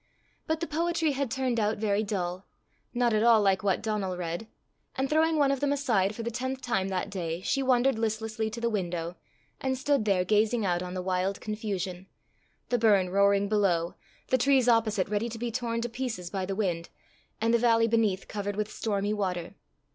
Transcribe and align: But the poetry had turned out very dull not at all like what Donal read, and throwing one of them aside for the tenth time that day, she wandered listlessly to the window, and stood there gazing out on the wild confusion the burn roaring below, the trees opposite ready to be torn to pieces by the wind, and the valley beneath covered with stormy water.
But 0.47 0.61
the 0.61 0.65
poetry 0.65 1.11
had 1.11 1.29
turned 1.29 1.59
out 1.59 1.77
very 1.77 2.01
dull 2.01 2.47
not 2.91 3.13
at 3.13 3.21
all 3.21 3.39
like 3.39 3.61
what 3.61 3.83
Donal 3.83 4.17
read, 4.17 4.47
and 4.95 5.07
throwing 5.07 5.37
one 5.37 5.51
of 5.51 5.59
them 5.59 5.71
aside 5.71 6.15
for 6.15 6.23
the 6.23 6.31
tenth 6.31 6.59
time 6.59 6.87
that 6.87 7.11
day, 7.11 7.41
she 7.41 7.61
wandered 7.61 7.99
listlessly 7.99 8.49
to 8.49 8.59
the 8.59 8.67
window, 8.67 9.15
and 9.59 9.77
stood 9.77 10.05
there 10.05 10.25
gazing 10.25 10.65
out 10.65 10.81
on 10.81 10.95
the 10.95 11.03
wild 11.03 11.39
confusion 11.39 12.07
the 12.69 12.79
burn 12.79 13.09
roaring 13.09 13.47
below, 13.47 13.93
the 14.29 14.39
trees 14.39 14.67
opposite 14.67 15.07
ready 15.07 15.29
to 15.29 15.37
be 15.37 15.51
torn 15.51 15.81
to 15.81 15.87
pieces 15.87 16.31
by 16.31 16.47
the 16.47 16.55
wind, 16.55 16.89
and 17.39 17.53
the 17.53 17.59
valley 17.59 17.87
beneath 17.87 18.27
covered 18.27 18.55
with 18.55 18.71
stormy 18.71 19.13
water. 19.13 19.53